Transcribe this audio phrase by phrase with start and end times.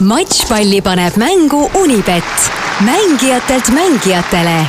[0.00, 2.24] matšpalli paneb mängu Unibet,
[2.84, 4.66] mängijatelt mängijatele.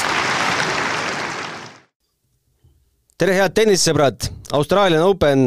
[3.17, 5.45] tere, head tennisesõbrad, Australian Open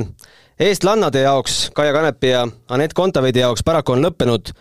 [0.60, 4.54] eestlannade jaoks, Kaia Kanepi ja Anett Kontaveidi jaoks paraku on lõppenud.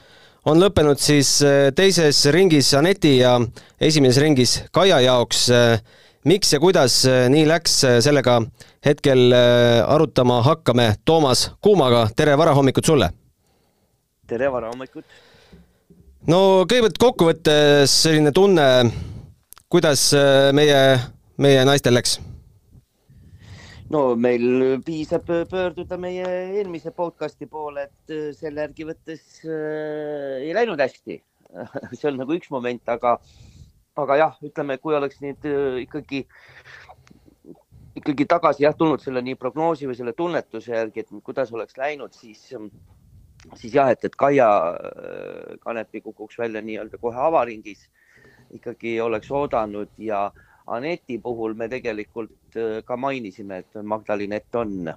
[0.46, 3.40] on lõppenud siis äh, teises ringis Aneti ja
[3.82, 5.50] esimeses ringis Kaia jaoks.
[5.50, 5.80] Äh,
[6.26, 8.42] miks ja kuidas äh, nii läks, sellega
[8.86, 9.34] hetkel
[9.88, 13.23] arutama hakkame Toomas Kuumaga, tere varahommikut sulle!
[14.30, 15.06] Tere varahommikut!
[16.32, 18.68] no kõigepealt kokkuvõttes selline tunne,
[19.72, 20.80] kuidas äh, meie,
[21.44, 22.20] meie naistel läks?
[23.92, 26.26] no meil piisab pöörduda meie
[26.60, 31.20] eelmise podcasti poole, et äh, selle järgi võttes äh, ei läinud hästi
[31.98, 33.18] see on nagu üks moment, aga,
[34.00, 36.24] aga jah, ütleme, kui oleks nüüd äh, ikkagi,
[38.00, 42.16] ikkagi tagasi jah tulnud selle nii prognoosi või selle tunnetuse järgi, et kuidas oleks läinud,
[42.18, 42.48] siis
[43.56, 47.88] siis jah, et, et Kaia äh, Kanepi kukuks välja nii-öelda kohe avaringis,
[48.54, 50.32] ikkagi oleks oodanud ja
[50.68, 54.94] Aneti puhul me tegelikult äh, ka mainisime, et Magdalinett on,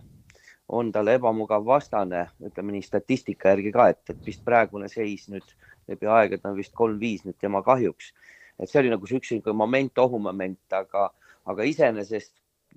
[0.68, 5.56] on talle ebamugav vastane, ütleme nii statistika järgi ka, et, et vist praegune seis nüüd
[5.90, 8.12] läbi aegade on vist kolm-viis nüüd tema kahjuks.
[8.58, 11.10] et see oli nagu üks moment, ohumoment, aga,
[11.44, 12.32] aga iseenesest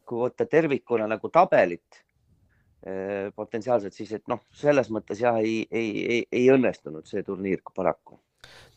[0.06, 2.04] kui võtta tervikuna nagu tabelit
[3.36, 8.20] potentsiaalselt siis, et noh, selles mõttes jah, ei, ei, ei, ei õnnestunud see turniir paraku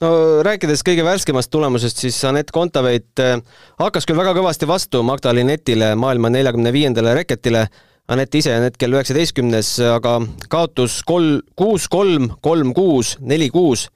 [0.03, 0.11] no
[0.43, 3.39] rääkides kõige värskemast tulemusest, siis Anett Kontaveit äh,
[3.79, 7.69] hakkas küll väga kõvasti vastu Magda Linetile, maailma neljakümne viiendale reketile.
[8.11, 10.17] Anett ise on hetkel üheksateistkümnes, aga
[10.51, 13.87] kaotus kolm, kuus, kolm, kolm, kuus, neli, kuus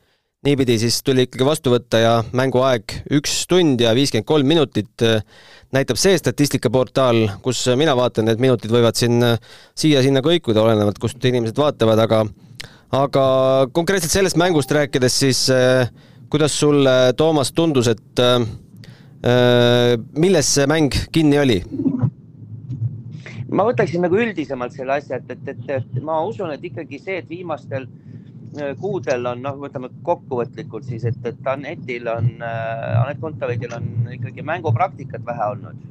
[0.44, 5.04] niipidi siis tuli ikkagi vastu võtta ja mänguaeg üks tund ja viiskümmend kolm minutit
[5.74, 9.22] näitab see statistikaportaal, kus mina vaatan, et minutid võivad siin
[9.78, 12.22] siia-sinna kõikuda, olenevalt kust inimesed vaatavad, aga
[12.96, 13.24] aga
[13.74, 15.42] konkreetselt sellest mängust rääkides, siis
[16.30, 18.24] kuidas sulle, Toomas, tundus, et
[20.14, 21.60] milles see mäng kinni oli?
[23.56, 27.20] ma võtaksin nagu üldisemalt selle asja, et, et, et, et ma usun, et ikkagi see,
[27.22, 28.05] et viimastel äh, Äh,
[28.80, 34.44] kuudel on, noh, võtame kokkuvõtlikult siis, et, et Anetil on äh,, Anett Kontaveidil on ikkagi
[34.46, 35.82] mängupraktikat vähe olnud.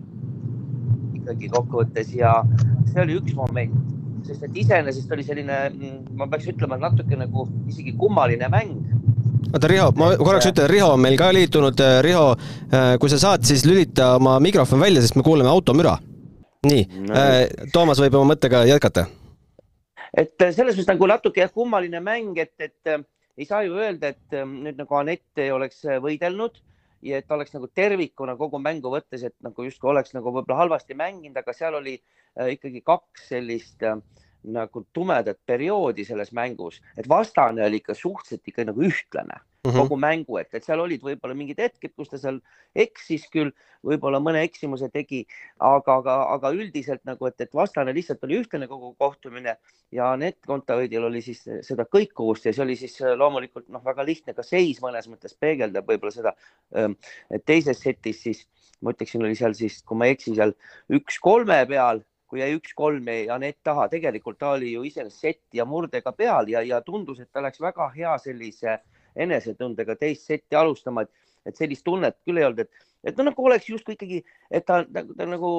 [1.19, 2.37] ikkagi kokkuvõttes ja
[2.91, 3.73] see oli üks moment,
[4.27, 8.77] sest et iseenesest oli selline, mm, ma peaks ütlema, natuke nagu isegi kummaline mäng
[9.53, 11.81] oota, Riho, ma korraks ütlen, Riho on meil ka liitunud.
[12.03, 12.25] Riho,
[12.73, 15.97] äh, kui sa saad, siis lülita oma mikrofon välja, sest me kuuleme automüra.
[16.65, 19.05] nii no., äh, Toomas võib oma mõttega jätkata
[20.17, 23.03] et äh, selles mõttes nagu natuke jah, kummaline mäng, et, et äh,
[23.37, 26.61] ei saa ju öelda, et äh, nüüd nagu Anett oleks võidelnud
[27.05, 30.97] ja et oleks nagu tervikuna kogu mängu võttes, et nagu justkui oleks nagu võib-olla halvasti
[30.97, 31.99] mänginud, aga seal oli
[32.35, 33.99] ikkagi kaks sellist äh,
[34.45, 39.81] nagu tumedat perioodi selles mängus, et vastane oli ikka suhteliselt ikka nagu ühtlane mm -hmm.
[39.81, 42.39] kogu mängu, et, et seal olid võib-olla mingid hetked, kus ta seal
[42.75, 43.51] eksis küll,
[43.85, 45.25] võib-olla mõne eksimuse tegi,
[45.59, 49.57] aga, aga, aga üldiselt nagu, et, et vastane lihtsalt oli ühtlane kogu kohtumine
[49.91, 54.33] ja Anett Kontaveidil oli siis seda kõikuvust ja see oli siis loomulikult noh, väga lihtne
[54.33, 56.35] ka seis mõnes mõttes peegeldab võib-olla seda,
[57.31, 58.45] et teises setis siis
[58.81, 60.53] ma ütleksin, oli seal siis, kui ma ei eksi, seal
[60.93, 65.65] üks kolme peal kui jäi üks-kolm Anett taha, tegelikult ta oli ju iseenesest seti ja
[65.69, 68.79] murdega peal ja, ja tundus, et ta läks väga hea sellise
[69.15, 71.11] enesetundega teist setti alustama, et,
[71.45, 74.81] et sellist tunnet küll ei olnud, et, et no nagu oleks justkui ikkagi, et ta,
[74.83, 75.51] ta, ta nagu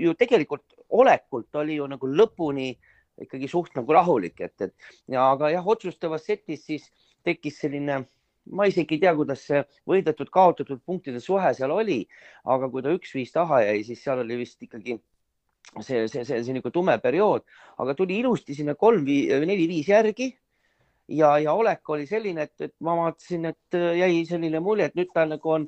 [0.00, 2.72] ju tegelikult olekult oli ju nagu lõpuni
[3.24, 6.90] ikkagi suht nagu rahulik, et, et ja aga jah, otsustavas setis siis
[7.24, 8.02] tekkis selline
[8.52, 12.02] ma isegi ei tea, kuidas see võidetud-kaotatud punktide suhe seal oli,
[12.44, 14.98] aga kui ta üks-viis taha jäi, siis seal oli vist ikkagi
[15.80, 17.46] see, see, see, see niisugune tume periood,
[17.82, 20.32] aga tuli ilusti sinna kolm, neli-viis järgi.
[21.12, 24.94] Ja, ja olek oli selline, et, et ma vaatasin, et äh, jäi selline mulje, et
[24.96, 25.66] nüüd ta nagu on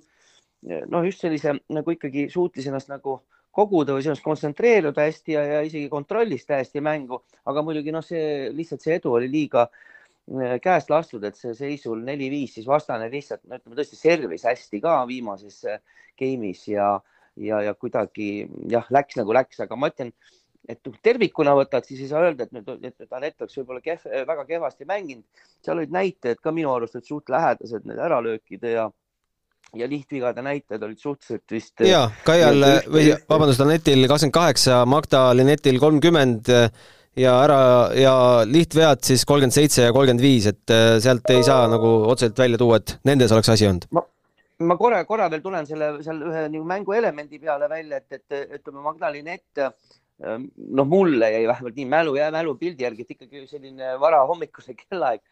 [0.89, 3.19] noh, just sellise nagu ikkagi suutis ennast nagu
[3.57, 8.49] koguda või sellest kontsentreeruda hästi ja, ja isegi kontrollis täiesti mängu, aga muidugi noh, see
[8.55, 13.45] lihtsalt see edu oli liiga äh, käest lastud, et see seisul neli-viis, siis vastane lihtsalt,
[13.47, 15.81] no ütleme tõesti servis hästi ka viimases äh,
[16.21, 16.97] game'is ja
[17.37, 20.13] ja, ja kuidagi jah, läks nagu läks, aga ma ütlen,
[20.69, 24.07] et tervikuna võtad, siis ei saa öelda, et nüüd, et nüüd Anett oleks võib-olla kehv,
[24.29, 25.25] väga kehvasti mänginud.
[25.65, 28.91] seal olid näitajad ka minu arust, et suht lähedased need äralöökide ja
[29.77, 31.81] ja lihtvigade näitajad olid suhteliselt vist.
[31.87, 36.51] ja Kaial või vabandust, Anetil kakskümmend kaheksa, Magda Linetil kolmkümmend
[37.17, 37.61] ja ära
[37.99, 38.17] ja
[38.47, 42.83] lihtvead siis kolmkümmend seitse ja kolmkümmend viis, et sealt ei saa nagu otseselt välja tuua,
[42.83, 43.91] et nendes oleks asi olnud
[44.59, 48.83] ma korra, korra veel tulen selle, seal ühe nagu mänguelemendi peale välja, et, et ütleme,
[48.85, 54.77] Magdalinett, ähm, noh, mulle jäi vähemalt nii mälu ja mälupildi järgi, et ikkagi selline varahommikuse
[54.79, 55.25] kellaaeg.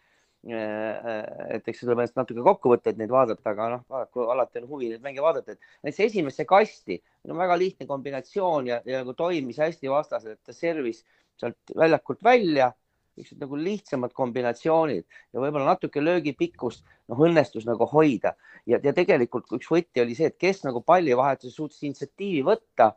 [0.45, 5.23] Et eks tuleb natuke kokkuvõtteid neid vaadata, aga noh, paraku alati on huvi neid mänge
[5.25, 10.37] vaadata, et näiteks esimesse kasti on väga lihtne kombinatsioon ja, ja nagu toimis hästi vastasel,
[10.37, 11.01] et ta servis
[11.41, 12.69] sealt väljakult välja,
[13.17, 18.35] niisugused nagu lihtsamad kombinatsioonid ja võib-olla natuke löögipikkust noh, õnnestus nagu hoida.
[18.67, 22.93] Ja, ja tegelikult üks võti oli see, et kes nagu pallivahetuses suutis initsiatiivi võtta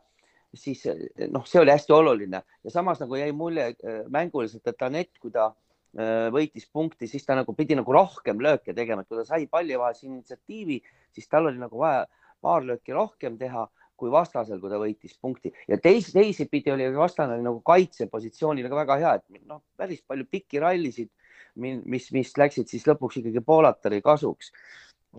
[0.56, 0.82] siis
[1.28, 2.42] noh, see oli hästi oluline.
[2.64, 5.52] Ja samas nagu jäi mulje äh, mänguliselt, et Anett, kui ta
[5.96, 9.46] Äh, võitis punkti, siis ta nagu pidi nagu rohkem lööke tegema, et kui ta sai
[9.48, 10.76] palli vahel initsiatiivi,
[11.16, 12.04] siis tal oli nagu vaja
[12.44, 13.64] paar lööki rohkem teha
[13.98, 18.98] kui vastasel, kui ta võitis punkti ja teis, teisipidi oli vastane nagu kaitsepositsioonil ka väga
[19.02, 21.10] hea, et noh, päris palju pikki rallisid,
[21.58, 24.52] mis, mis läksid siis lõpuks ikkagi Poolatari kasuks.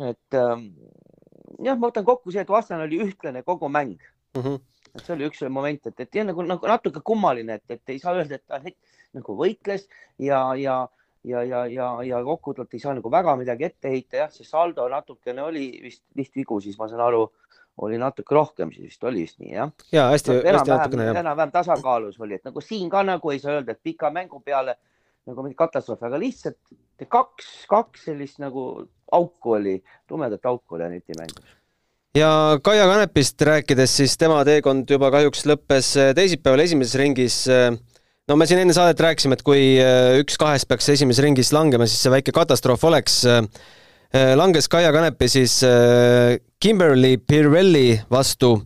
[0.05, 0.69] et ähm,
[1.59, 3.97] jah, ma võtan kokku see, et vastane oli ühtlane kogu mäng
[4.35, 4.41] mm.
[4.41, 4.61] -hmm.
[4.93, 8.15] et see oli üks moment, et, et nagu, nagu natuke kummaline, et, et ei saa
[8.15, 8.61] öelda, et ta
[9.17, 9.87] nagu võitles
[10.19, 10.87] ja, ja,
[11.23, 14.87] ja, ja, ja, ja kokkuvõtvalt ei saa nagu väga midagi ette heita, jah, see saldo
[14.89, 17.25] natukene oli vist lihtvigu, siis ma saan aru,
[17.85, 19.73] oli natuke rohkem, siis vist oli vist nii, jah?
[19.95, 21.19] ja hästi no,, hästi natukene, jah.
[21.23, 24.77] enam-vähem tasakaalus oli, et nagu siin ka nagu ei saa öelda, et pika mängu peale
[25.29, 26.57] nagu mingi katastroof, aga lihtsalt
[27.07, 28.65] kaks, kaks sellist nagu
[29.15, 29.77] auku oli,
[30.07, 31.55] tumedat auku oli Aneti mängus
[32.17, 32.31] ja
[32.63, 37.43] Kaia Kanepist rääkides, siis tema teekond juba kahjuks lõppes teisipäeval esimeses ringis
[38.29, 41.87] no me siin enne saadet rääkisime, et kui äh, üks kahest peaks esimeses ringis langema,
[41.89, 43.23] siis see väike katastroof oleks.
[44.13, 45.61] Äh, äh, langes Kaia Kanepi siis
[46.59, 48.61] Kimberly Pirelli vastu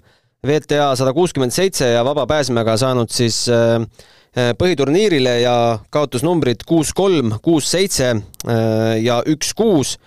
[0.48, 3.50] VTA sada kuuskümmend seitse ja vaba pääsmega saanud siis
[4.34, 8.10] põhiturniirile ja kaotusnumbrid kuus, kolm, kuus, seitse
[9.04, 9.98] ja üks, kuus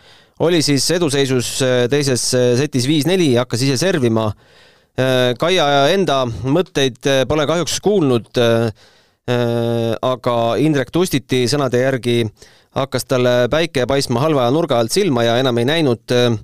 [0.41, 2.25] oli siis eduseisus teises
[2.59, 4.27] setis viis-neli, hakkas ise servima.
[5.39, 8.71] Kaia enda mõtteid pole kahjuks kuulnud Äh,
[9.27, 12.21] aga Indrek Tustiti sõnade järgi
[12.77, 16.37] hakkas talle päike paistma halva nurga alt silma ja enam ei näinud äh,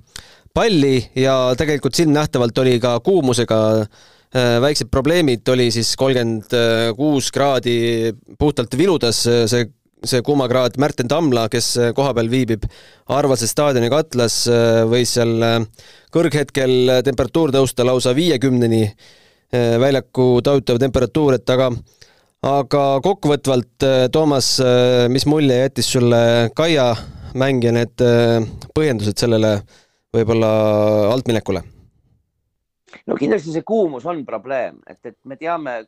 [0.53, 6.57] palli ja tegelikult silmnähtavalt oli ka kuumusega äh, väiksed probleemid, oli siis kolmkümmend
[6.97, 7.77] kuus kraadi
[8.39, 9.65] puhtalt viludas see,
[10.03, 10.75] see kuumakraad.
[10.81, 12.65] Märten Tamla, kes kohapeal viibib,
[13.13, 14.43] arvas, et staadioni katlas
[14.89, 15.67] võis seal
[16.13, 18.87] kõrghetkel temperatuur tõusta lausa viiekümneni,
[19.53, 21.69] väljaku tajutav temperatuur, et aga
[22.43, 26.91] aga kokkuvõtvalt, äh, Toomas, äh, mis mulje jättis sulle Kaia
[27.39, 28.43] mäng ja need äh,
[28.75, 29.61] põhjendused sellele
[30.13, 30.49] võib-olla
[31.13, 31.63] altminekule?
[33.09, 35.79] no kindlasti see kuumus on probleem, et, et me teame,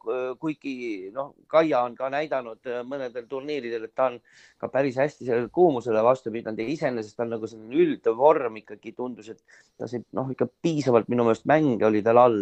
[0.41, 4.17] kuigi noh, Kaia on ka näidanud mõnedel turniiridel, et ta on
[4.59, 9.29] ka päris hästi sellele kuumusele vastu pidanud ja iseenesest on nagu selline üldvorm ikkagi tundus,
[9.31, 12.41] et ta see noh, ikka piisavalt minu meelest mänge oli tal all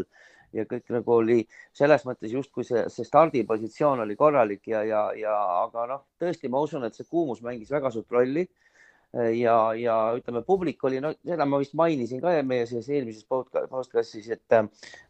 [0.54, 1.40] ja kõik nagu oli
[1.76, 6.62] selles mõttes justkui see, see stardipositsioon oli korralik ja, ja, ja aga noh, tõesti, ma
[6.64, 8.48] usun, et see kuumus mängis väga suurt rolli.
[9.14, 14.30] ja, ja ütleme, publik oli, no seda ma vist mainisin ka meie selles eelmises podcast'is,
[14.34, 14.56] et,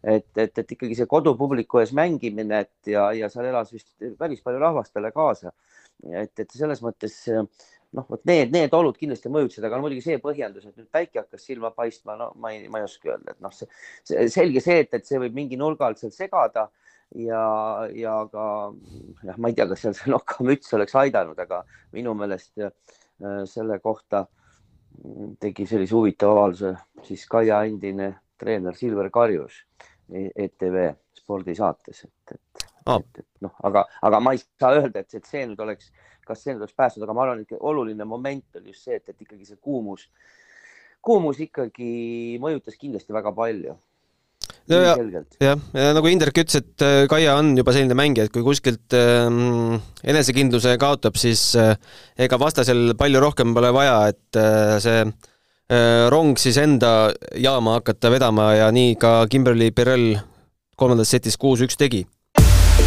[0.04, 4.44] et, et, et ikkagi see kodupubliku ees mängimine, et ja, ja seal elas vist päris
[4.44, 5.54] palju rahvast talle kaasa.
[6.04, 7.16] et, et selles mõttes
[7.94, 11.22] noh, vot need, need olud kindlasti mõjutasid, aga no muidugi see põhjendus, et nüüd päike
[11.22, 13.70] hakkas silma paistma, no ma ei, ma ei oska öelda, et noh, see,
[14.08, 16.68] see selge see, et, et see võib mingi nurga alt seal segada
[17.20, 17.44] ja,
[17.94, 18.46] ja ka
[19.24, 21.64] jah, ma ei tea, kas seal see nokamüts oleks aidanud, aga
[21.96, 22.74] minu meelest äh,
[23.50, 24.26] selle kohta
[25.42, 26.74] tegi sellise huvitava avalduse
[27.08, 29.64] siis Kaia endine treener Silver Karjus
[30.14, 33.00] ETV spordisaates, et, et, oh.
[33.00, 35.92] et, et noh, aga, aga ma ei saa öelda, et, et see nüüd oleks
[36.28, 39.10] kas see nüüd oleks päästnud, aga ma arvan, et oluline moment oli just see, et,
[39.12, 40.06] et ikkagi see kuumus,
[41.04, 43.76] kuumus ikkagi mõjutas kindlasti väga palju.
[44.72, 44.94] No ja,
[45.44, 48.96] jah, ja nagu Indrek ütles, et äh, Kaia on juba selline mängija, et kui kuskilt
[48.96, 49.76] ähm,
[50.08, 51.76] enesekindluse kaotab, siis äh,
[52.16, 58.12] ega vastasel palju rohkem pole vaja, et äh, see äh, rong siis enda jaama hakata
[58.14, 60.14] vedama ja nii ka Kimberly Pirel
[60.80, 62.06] kolmandas setis kuus-üks tegi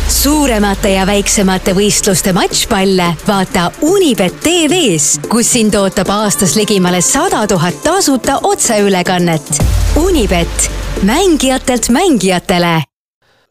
[0.09, 7.81] suuremate ja väiksemate võistluste matšpalle vaata Unibet tv-s, kus sind ootab aastas ligimale sada tuhat
[7.85, 9.59] tasuta otseülekannet.
[9.99, 10.71] Unibet,
[11.03, 12.83] mängijatelt mängijatele.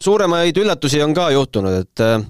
[0.04, 2.22] suuremaid üllatusi on ka juhtunud, et äh,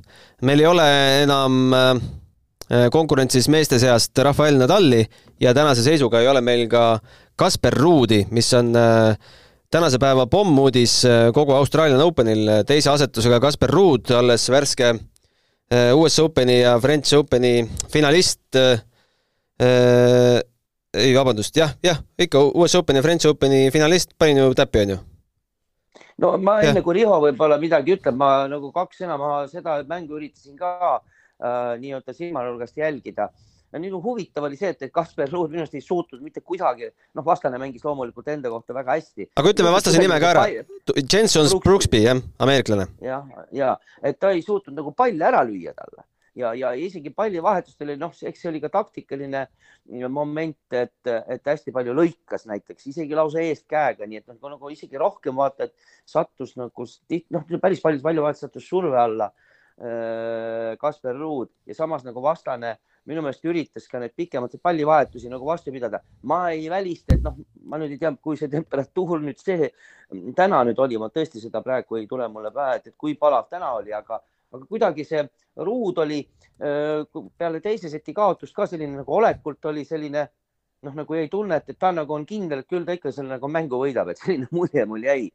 [0.41, 0.89] meil ei ole
[1.23, 5.05] enam äh, konkurentsis meeste seast Rafael Nadali
[5.39, 6.99] ja tänase seisuga ei ole meil ka
[7.35, 9.17] Kasper Ruudi, mis on äh,
[9.75, 16.15] tänase päeva pommuudis äh, kogu Australian Openil teise asetusega Kasper Ruud, alles värske äh, US
[16.23, 18.79] Openi ja French Openi finalist äh,.
[20.95, 24.97] ei, vabandust, jah, jah, ikka US Openi ja French Openi finalist, panin ju täppi, onju?
[26.23, 30.15] no ma enne, kui Riho võib-olla midagi ütleb, ma nagu kaks sõna, ma seda mängu
[30.15, 33.27] üritasin ka äh, nii-öelda silmanurgast jälgida
[33.75, 37.27] ja nii huvitav oli see, et Kasper Ruud minu arust ei suutnud mitte kuidagi, noh,
[37.27, 39.29] vastane mängis loomulikult enda kohta väga hästi.
[39.35, 40.47] aga ütleme vastase nime ka ära.
[41.03, 42.87] Jenson Brooksby, jah, ameeriklane.
[43.03, 47.81] jah, ja et ta ei suutnud nagu palli ära lüüa talle ja, ja isegi pallivahetust
[47.85, 49.45] oli, noh, eks see oli ka taktikaline
[50.11, 54.99] moment, et, et hästi palju lõikas näiteks isegi lausa eestkäega, nii et noh, nagu isegi
[55.01, 55.75] rohkem vaata, et
[56.09, 56.87] sattus nagu
[57.35, 63.21] noh, päris palju pallivahetus sattus surve alla äh, Kasper Ruud ja samas nagu vastane minu
[63.21, 66.01] meelest üritas ka neid pikemaid pallivahetusi nagu vastu pidada.
[66.23, 69.69] ma ei välista, et noh, ma nüüd ei tea, kui see temperatuur nüüd see
[70.35, 73.73] täna nüüd oli, ma tõesti seda praegu ei tule mulle pähe, et kui palav täna
[73.77, 74.21] oli, aga
[74.55, 75.21] aga kuidagi see
[75.67, 76.21] ruud oli
[76.57, 80.27] peale teise seti kaotust ka selline nagu olekult oli selline
[80.85, 83.49] noh, nagu jäi tunne, et ta nagu on kindel, et küll ta ikka selle nagu
[83.51, 85.29] mängu võidab, et selline mulje mul jäi.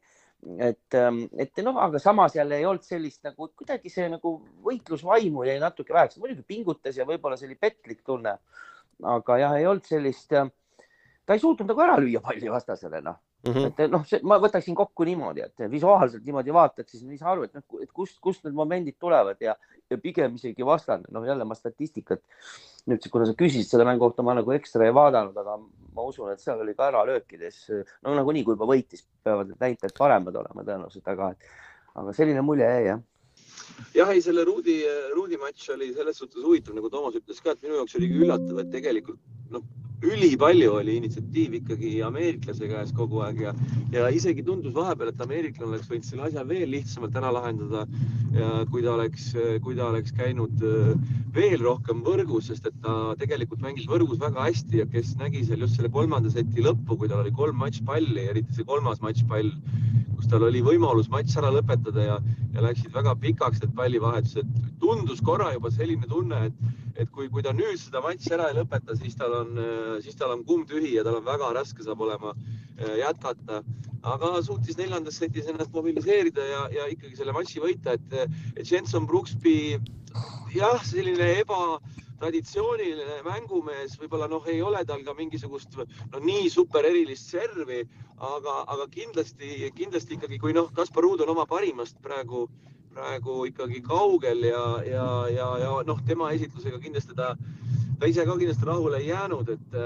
[0.57, 0.97] Et,
[1.37, 5.93] et noh, aga samas jälle ei olnud sellist nagu kuidagi see nagu võitlusvaimu jäi natuke
[5.93, 8.37] väheks, muidugi pingutas ja võib-olla see oli petlik tunne.
[9.01, 13.53] aga jah, ei olnud sellist, ta ei suutnud nagu ära lüüa palli vastasele, noh Mm
[13.53, 13.73] -hmm.
[13.77, 17.53] et noh, ma võtaksin kokku niimoodi, et visuaalselt niimoodi vaatad, siis ei saa aru, et
[17.57, 19.55] noh, et kust, kust need momendid tulevad ja,
[19.89, 22.21] ja pigem isegi vastane, noh jälle ma statistikat
[22.85, 25.57] nüüd, kuna sa küsisid selle mängu kohta, ma nagu ekstra ei vaadanud, aga
[25.95, 27.63] ma usun, et seal oli ka äralöökides,
[28.05, 31.33] no nagunii, kui juba võitis, peavad need näitajad paremad olema tõenäoliselt, aga,
[31.95, 33.01] aga selline mulje jäi jah
[33.95, 34.81] jah, ei selle Ruudi,
[35.15, 38.63] Ruudi matš oli selles suhtes huvitav, nagu Toomas ütles ka, et minu jaoks oli üllatav,
[38.63, 39.19] et tegelikult
[39.51, 39.63] noh,
[40.01, 43.51] ülipalju oli initsiatiiv ikkagi ameeriklase käes kogu aeg ja,
[43.93, 47.85] ja isegi tundus vahepeal, et ameeriklane oleks võinud selle asja veel lihtsamalt ära lahendada.
[48.71, 49.25] kui ta oleks,
[49.61, 50.93] kui ta oleks käinud äh,
[51.35, 55.65] veel rohkem võrgus, sest et ta tegelikult mängis võrgus väga hästi ja kes nägi seal
[55.65, 59.51] just selle kolmanda seti lõppu, kui tal oli kolm matšpalli, eriti see kolmas matšpall,
[60.31, 62.13] kus tal oli võimalus matš ära lõpetada ja,
[62.53, 64.47] ja läksid väga pikaks need pallivahetused.
[64.79, 68.55] tundus korra juba selline tunne, et et kui, kui ta nüüd seda matši ära ei
[68.55, 69.59] lõpeta, siis tal on,
[70.03, 73.61] siis tal on kumm tühi ja tal on väga raske saab olema äh, jätkata.
[74.03, 79.07] aga suutis neljandas setis ennast mobiliseerida ja, ja ikkagi selle matši võita, et, et Jenson
[79.07, 79.79] Brooksby
[80.55, 81.27] jah, selline
[82.21, 87.81] ebatraditsiooniline mängumees, võib-olla noh, ei ole tal ka mingisugust no nii super erilist servi,
[88.21, 92.47] aga, aga kindlasti, kindlasti ikkagi, kui noh, Kaspar Ruud on oma parimast praegu
[92.93, 97.33] praegu ikkagi kaugel ja, ja, ja, ja noh, tema esitlusega kindlasti ta,
[97.97, 99.77] ta ise ka kindlasti rahule ei jäänud, et,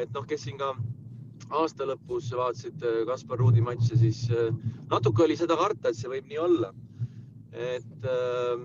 [0.00, 0.72] et noh, kes siin ka
[1.54, 4.48] aasta lõpus vaatasid äh, Kaspar Ruudi matše, siis äh,
[4.90, 6.72] natuke oli seda karta, et see võib nii olla.
[7.54, 8.64] et äh,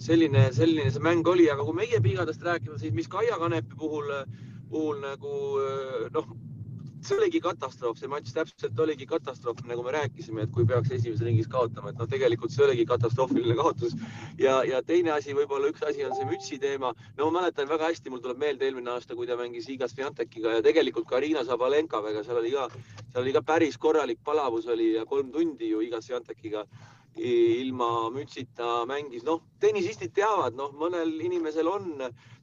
[0.00, 4.12] selline, selline see mäng oli, aga kui meie pigadest rääkida, siis mis Kaia Kanepi puhul,
[4.70, 5.34] puhul nagu
[6.14, 6.30] noh
[7.00, 11.24] see oligi katastroof, see matš täpselt oligi katastroof, nagu me rääkisime, et kui peaks esimeses
[11.24, 13.96] ringis kaotama, et noh, tegelikult see oligi katastroofiline kaotus.
[14.38, 16.92] ja, ja teine asi, võib-olla üks asi on see mütsi teema.
[17.16, 20.58] no ma mäletan väga hästi, mul tuleb meelde eelmine aasta, kui ta mängis Iga Sviantekiga
[20.58, 22.68] ja tegelikult ka Riina Sabalenkaga, ega seal oli ka,
[23.08, 26.66] seal oli ka päris korralik palavus oli ja kolm tundi ju Iga Sviantekiga
[27.16, 31.90] ilma mütsita mängis, noh, tennisistid teavad, noh, mõnel inimesel on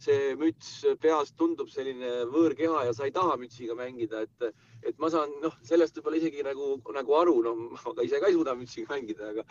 [0.04, 4.50] see müts peas, tundub selline võõrkeha ja sa ei taha mütsiga mängida, et
[4.84, 8.36] et ma saan noh, sellest võib-olla isegi nagu, nagu aru, noh, ma ise ka ei
[8.38, 9.46] suuda mütsiga mängida, aga,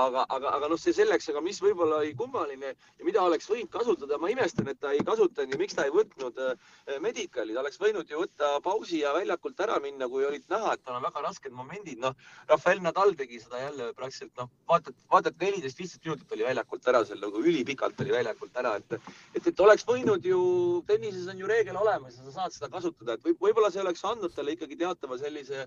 [0.00, 3.70] aga, aga, aga noh, see selleks, aga mis võib-olla oli kummaline ja mida oleks võinud
[3.72, 6.72] kasutada, ma imestan, et ta ei kasutanud ja miks ta ei võtnud äh,
[7.04, 10.84] medicali, ta oleks võinud ju võtta pausi ja väljakult ära minna, kui olid näha, et
[10.84, 12.16] tal on väga rasked momendid, noh,
[12.50, 17.02] Rafael Nadal tegi seda jälle praktiliselt noh, vaatad, vaatad neliteist, viisteist minutit oli väljakult ära
[17.06, 18.98] seal nagu ülipikalt oli väljakult ära, et,
[19.34, 20.40] et, et oleks võinud ju,
[20.88, 24.04] tennises on ju reegel olemas ja sa saad seda kasutada, et võib, võib-olla see oleks
[24.06, 25.66] andnud talle ikkagi teatava sellise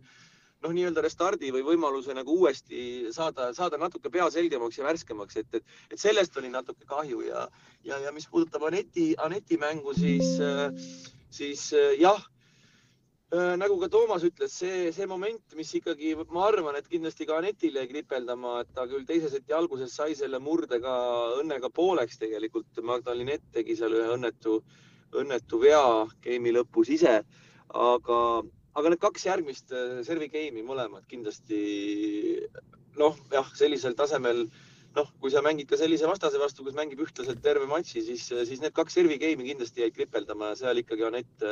[0.64, 5.58] noh, nii-öelda restardi või võimaluse nagu uuesti saada, saada natuke pea selgemaks ja värskemaks, et,
[5.60, 7.48] et, et sellest oli natuke kahju ja,
[7.84, 10.38] ja, ja mis puudutab Aneti, Aneti mängu, siis,
[11.34, 11.68] siis
[12.00, 12.22] jah
[13.34, 17.82] nagu ka Toomas ütles, see, see moment, mis ikkagi, ma arvan, et kindlasti ka Anetile
[17.82, 20.94] jäi kripeldama, et ta küll teise seti alguses sai selle murdega
[21.40, 22.70] õnnega pooleks tegelikult.
[22.86, 24.60] Magdalene tegi seal ühe õnnetu,
[25.18, 25.82] õnnetu vea
[26.22, 27.24] game'i lõpus ise,
[27.74, 28.20] aga
[28.74, 31.64] aga need kaks järgmist äh, servi game'i mõlemad kindlasti
[33.00, 34.46] noh, jah, sellisel tasemel
[34.98, 38.62] noh, kui sa mängid ka sellise vastase vastu, kes mängib ühtlaselt terve matši, siis, siis
[38.62, 40.52] need kaks servi game'i kindlasti jäid kripeldama.
[40.54, 41.48] Ja seal ikkagi Anett,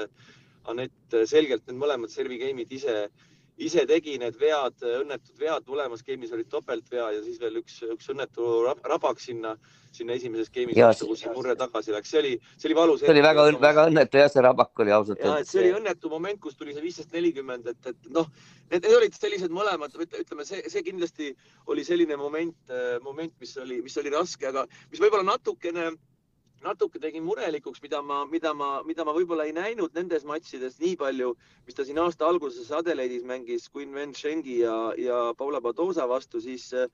[0.69, 6.01] Anett selgelt need mõlemad servi game'id ise äh, ise tegi need vead, õnnetud vead, mõlemas
[6.03, 8.47] skeemis olid topeltvea ja siis veel üks, üks õnnetu
[8.87, 9.53] rabak sinna,
[9.95, 13.03] sinna esimeses skeemis, kus see murre tagasi läks, see oli, see oli valus.
[13.03, 15.51] see oli väga, väga õnnetu jah, see rabak oli ausalt öeldes.
[15.51, 18.29] see oli õnnetu moment, kus tuli see viisteist nelikümmend, et, et noh,
[18.71, 21.33] need, olid sellised mõlemad, ütleme, see, see kindlasti
[21.71, 25.91] oli selline moment, moment, mis oli, mis oli raske, aga mis võib-olla natukene
[26.65, 30.95] natuke tegi murelikuks, mida ma, mida ma, mida ma võib-olla ei näinud nendes matšides nii
[30.99, 31.33] palju,
[31.65, 36.41] mis ta siin aasta alguses Adelaide'is mängis Queen Wen Shengi ja, ja Paula Badosa vastu,
[36.43, 36.87] siis äh,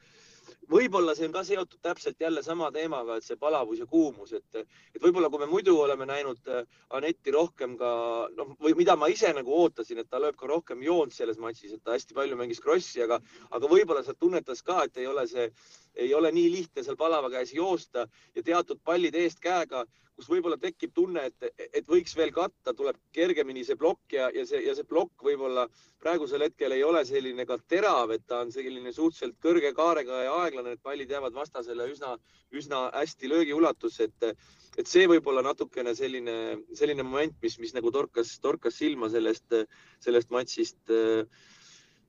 [0.72, 4.60] võib-olla see on ka seotud täpselt jälle sama teemaga, et see palavus ja kuumus, et,
[4.96, 6.64] et võib-olla kui me muidu oleme näinud äh,
[6.98, 7.92] Anetti rohkem ka
[8.38, 11.76] noh, või mida ma ise nagu ootasin, et ta lööb ka rohkem joont selles matšis,
[11.76, 13.20] et ta hästi palju mängis krossi, aga,
[13.52, 15.50] aga võib-olla sealt tunnetas ka, et ei ole see,
[15.98, 19.86] ei ole nii lihtne seal palava käes joosta ja teatud pallid eest käega
[20.18, 24.46] kus võib-olla tekib tunne, et, et võiks veel katta, tuleb kergemini see plokk ja, ja
[24.50, 25.68] see, ja see plokk võib-olla
[26.02, 30.34] praegusel hetkel ei ole selline ka terav, et ta on selline suhteliselt kõrge kaarega ja
[30.42, 32.16] aeglane, et pallid jäävad vastasele üsna,
[32.58, 34.48] üsna hästi löögiulatusse, et,
[34.82, 36.38] et see võib olla natukene selline,
[36.74, 39.54] selline moment, mis, mis nagu torkas, torkas silma sellest,
[40.02, 40.98] sellest matšist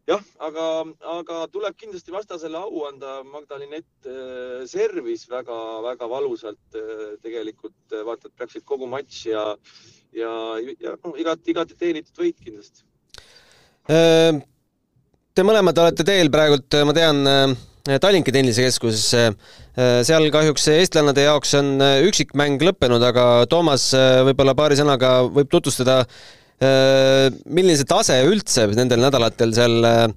[0.08, 0.66] jah, aga,
[1.18, 3.20] aga tuleb kindlasti vastasele au anda.
[3.28, 9.44] Magdalinett äh, servis väga-väga valusalt äh, tegelikult, äh, vaata, et peaksid kogu matš ja,
[10.16, 10.30] ja,
[10.80, 12.86] ja no, igati, igati teenitud võit kindlasti.
[13.88, 17.22] Te mõlemad olete teel praegult, ma tean,
[17.88, 19.20] Tallinki tennisekeskusesse.
[20.04, 23.86] seal kahjuks eestlannade jaoks on üksikmäng lõppenud, aga Toomas
[24.28, 26.02] võib-olla paari sõnaga võib tutvustada
[26.58, 30.08] milline see tase üldse nendel nädalatel seal äh,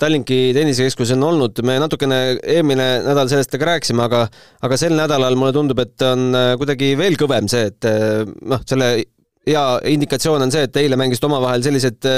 [0.00, 4.22] Tallinki tennisekeskuses on olnud, me natukene eelmine nädal sellest ka rääkisime, aga
[4.64, 7.90] aga sel nädalal mulle tundub, et on äh, kuidagi veel kõvem see, et
[8.40, 8.90] noh, selle
[9.50, 12.08] hea indikatsioon on see, et eile mängisid omavahel sellised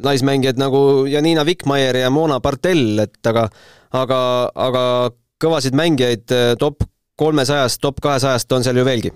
[0.00, 3.50] naismängijad nagu Janina Vikmaier ja Mona Bartel, et aga
[3.92, 4.20] aga,
[4.56, 4.84] aga
[5.42, 6.86] kõvasid mängijaid top
[7.20, 9.12] kolmesajast, top kahesajast on seal ju veelgi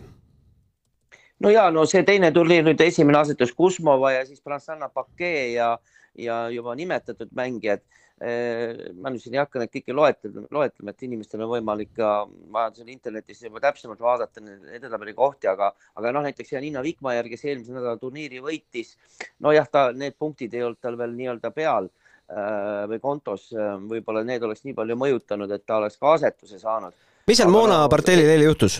[1.42, 5.74] no ja no see teine turniir nüüd esimene asetus Kusmova ja siis Prasanna Pakee ja,
[6.18, 7.82] ja juba nimetatud mängijad.
[8.22, 12.10] Äh, ma nüüd siin ei hakka neid kõiki loetlema, loetlema, et inimestel on võimalik ka
[12.54, 14.38] vajadusel internetis juba täpsemalt vaadata
[14.70, 18.94] edetabeli kohti, aga, aga noh, näiteks Janina Vikmajärv, kes eelmise nädala turniiri võitis.
[19.42, 23.50] nojah, ta, need punktid ei olnud tal veel nii-öelda peal äh, või kontos,
[23.90, 26.94] võib-olla need oleks nii palju mõjutanud, et ta oleks ka asetuse saanud.
[27.26, 28.78] mis seal Moona no, partellil eile juhtus?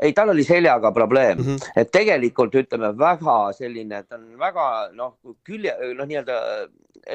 [0.00, 1.72] Ei, tal oli seljaga probleem mm, -hmm.
[1.76, 4.64] et tegelikult ütleme väga selline, ta on väga
[4.96, 6.38] noh, külje, noh, nii-öelda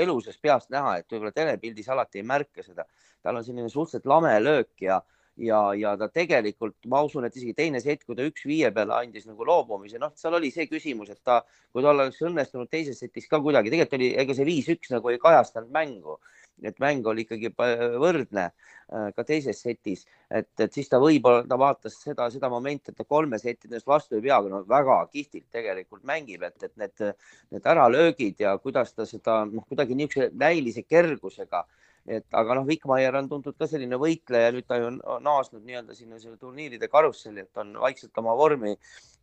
[0.06, 2.86] elusast peast näha, et võib-olla telepildis alati ei märka seda.
[3.24, 5.02] tal on selline suhteliselt lame löök ja,
[5.38, 8.94] ja, ja ta tegelikult, ma usun, et isegi teine sett, kui ta üks viie peale
[8.94, 11.42] andis nagu loobumise, noh, seal oli see küsimus, et ta,
[11.74, 15.18] kui tal oleks õnnestunud teises setis ka kuidagi, tegelikult oli, ega see viis-üks nagu ei
[15.22, 16.20] kajastanud mängu
[16.64, 21.58] et mäng oli ikkagi võrdne äh, ka teises setis, et, et siis ta võib-olla, ta
[21.60, 25.50] vaatas seda, seda momenti, et ta kolme settidest vastu ei pea, aga no väga kihvtilt
[25.56, 27.08] tegelikult mängib, et, et need,
[27.56, 31.66] need äralöögid ja kuidas ta seda noh, kuidagi niisuguse näilise kergusega
[32.06, 35.96] et aga noh, Vikmaier on tuntud ka selline võitleja, nüüd ta ju on naasnud nii-öelda
[35.98, 38.76] sinna selle turniiride karusselli, et on vaikselt oma vormi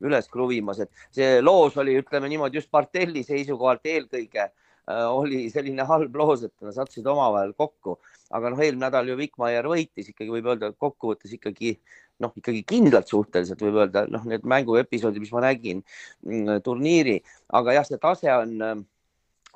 [0.03, 4.49] üles kruvimas, et see loos oli, ütleme niimoodi just Bartelli seisukohalt eelkõige
[4.91, 7.99] oli selline halb loos, et nad sattusid omavahel kokku,
[8.35, 11.77] aga noh, eelmine nädal ju Vikmaier võitis ikkagi võib öelda kokkuvõttes ikkagi
[12.23, 15.85] noh, ikkagi kindlalt suhteliselt võib öelda, noh, need mänguepisoodid, mis ma nägin
[16.27, 17.21] mm, turniiri,
[17.55, 18.77] aga jah, see tase on äh,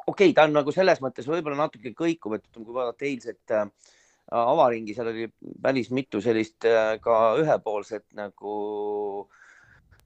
[0.06, 3.66] okei okay,, ta on nagu selles mõttes võib-olla natuke kõikuv, et kui vaadata eilset äh,
[4.30, 5.26] avaringi, seal oli
[5.62, 8.54] päris mitu sellist äh, ka ühepoolset nagu
[9.26, 9.45] äh, Äh,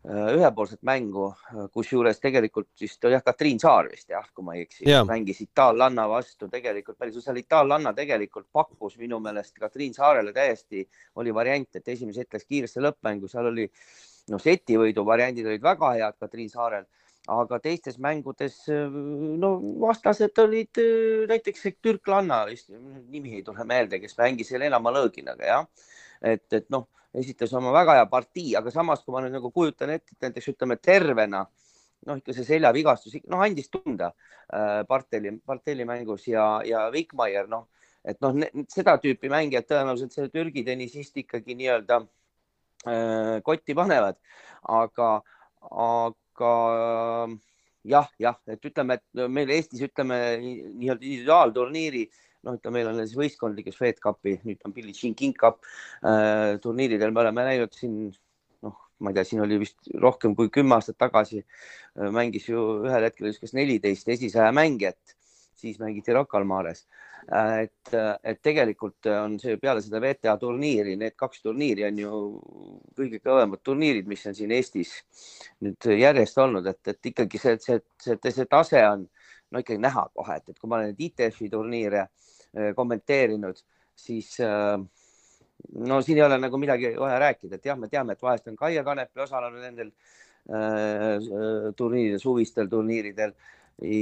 [0.09, 4.63] ühepoolset mängu, äh, kusjuures tegelikult vist oli jah, Katriin Saar vist jah, kui ma ei
[4.65, 10.33] eksi yeah., mängis itaallanna vastu tegelikult päris, seal itaallanna tegelikult pakkus minu meelest Katriin Saarele
[10.33, 10.87] täiesti,
[11.21, 13.69] oli variant, et esimese hetk läks kiiresse lõppmängu, seal oli
[14.33, 16.89] noh, setivõidu variandid olid väga head Katriin Saarel,
[17.29, 19.53] aga teistes mängudes no
[19.85, 20.81] vastased olid
[21.29, 22.47] näiteks türklanna,
[23.13, 27.97] nimi ei tule meelde, kes mängis Helena Malõginaga jah, et, et noh esitas oma väga
[27.99, 31.43] hea partii, aga samas, kui ma nüüd nagu kujutan ette, et näiteks ütleme tervena,
[32.07, 37.67] noh, ikka see seljavigastus, noh, andis tunda äh, Barteli, Barteli mängus ja, ja Vikmaier, noh,
[38.07, 38.39] et noh,
[38.73, 42.01] seda tüüpi mängijad tõenäoliselt selle Türgi tennisist ikkagi nii-öelda
[42.87, 44.21] äh, kotti panevad,
[44.71, 45.13] aga,
[45.67, 46.55] aga
[47.91, 53.01] jah, jah, et ütleme, et meil Eestis ütleme nii-öelda individuaalturniiri äh, noh, ütleme, meil on
[53.03, 55.61] siis võistkondlikes Fed Cupi, nüüd on Billie Jean King Cup
[56.01, 57.99] äh, turniiridel, me oleme näinud siin
[58.65, 62.65] noh, ma ei tea, siin oli vist rohkem kui kümme aastat tagasi äh, mängis ju
[62.87, 65.17] ühel hetkel viskas neliteist esisaja mängijat,
[65.61, 66.87] siis mängiti Rocca al Mares
[67.29, 67.67] äh,.
[67.67, 72.23] et, et tegelikult on see peale seda WTA turniiri, need kaks turniiri on ju
[72.97, 74.97] kõige kõvemad turniirid, mis on siin Eestis
[75.61, 79.05] nüüd järjest olnud, et, et ikkagi see, see, see, see tase on
[79.51, 82.30] no ikkagi näha kohe, et, et kui ma olen ITF-i turniire äh,
[82.75, 83.59] kommenteerinud,
[83.95, 84.81] siis äh,
[85.87, 88.59] no siin ei ole nagu midagi vaja rääkida, et jah, me teame, et vahest on
[88.59, 89.91] Kaia Kanepi osalenud nendel
[90.51, 93.35] äh, turniiridel, suvistel turniiridel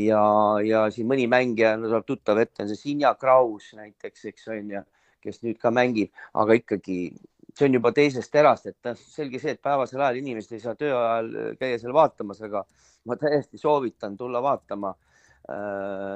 [0.06, 0.22] ja,
[0.64, 4.76] ja siin mõni mängija no, tuleb tuttav ette, on see Sinja Kraus näiteks, eks on
[4.76, 4.84] ju,
[5.24, 7.00] kes nüüd ka mängib, aga ikkagi
[7.58, 10.94] see on juba teisest terast, et selge see, et päevasel ajal inimesed ei saa töö
[10.94, 12.62] ajal käia seal vaatamas, aga
[13.08, 15.17] ma täiesti soovitan tulla vaatama äh,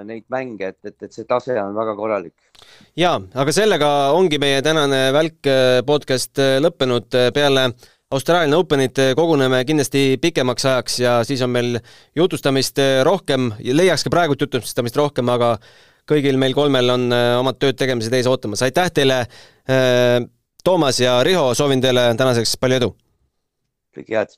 [0.05, 2.35] neid mänge, et, et, et see tase on väga korralik.
[2.99, 7.71] ja, aga sellega ongi meie tänane välk äh, podcast äh, lõppenud peale
[8.13, 11.79] Austraalia Openit koguneme kindlasti pikemaks ajaks ja siis on meil
[12.17, 12.77] jutustamist
[13.09, 15.55] rohkem, leiaks ka praegu jutustamist rohkem, aga
[16.05, 17.09] kõigil meil kolmel on
[17.41, 18.61] omad tööd tegemised ees ootamas.
[18.69, 19.23] aitäh teile
[20.61, 22.93] Toomas ja Riho, soovin teile tänaseks palju edu!
[23.97, 24.37] kõike head!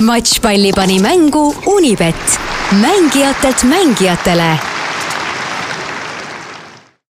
[0.00, 2.38] matšpalli pani mängu Unibet,
[2.72, 4.73] mängijatelt mängijatele